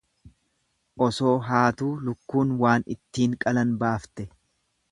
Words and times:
Osoo 1.07 1.33
haatuu 1.49 1.91
lukkuun 2.07 2.55
waan 2.63 2.89
ittiin 2.95 3.39
qalan 3.45 3.77
baafte. 3.85 4.27